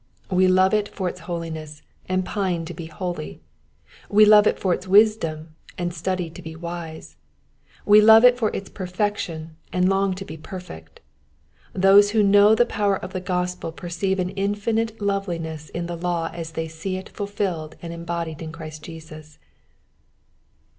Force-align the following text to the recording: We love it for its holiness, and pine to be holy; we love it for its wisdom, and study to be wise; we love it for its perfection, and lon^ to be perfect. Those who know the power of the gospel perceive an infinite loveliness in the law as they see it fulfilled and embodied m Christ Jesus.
We 0.31 0.47
love 0.47 0.73
it 0.73 0.87
for 0.89 1.07
its 1.07 1.19
holiness, 1.19 1.83
and 2.09 2.25
pine 2.25 2.65
to 2.65 2.73
be 2.73 2.87
holy; 2.87 3.39
we 4.09 4.25
love 4.25 4.47
it 4.47 4.57
for 4.57 4.73
its 4.73 4.87
wisdom, 4.87 5.53
and 5.77 5.93
study 5.93 6.27
to 6.31 6.41
be 6.41 6.55
wise; 6.55 7.17
we 7.85 8.01
love 8.01 8.25
it 8.25 8.35
for 8.35 8.49
its 8.49 8.67
perfection, 8.67 9.57
and 9.71 9.87
lon^ 9.87 10.15
to 10.15 10.25
be 10.25 10.37
perfect. 10.37 11.01
Those 11.73 12.09
who 12.17 12.23
know 12.23 12.55
the 12.55 12.65
power 12.65 12.97
of 12.97 13.13
the 13.13 13.21
gospel 13.21 13.71
perceive 13.71 14.17
an 14.17 14.31
infinite 14.31 14.99
loveliness 14.99 15.69
in 15.69 15.85
the 15.85 15.95
law 15.95 16.31
as 16.33 16.53
they 16.53 16.67
see 16.67 16.97
it 16.97 17.07
fulfilled 17.09 17.75
and 17.83 17.93
embodied 17.93 18.41
m 18.41 18.51
Christ 18.51 18.81
Jesus. 18.83 19.37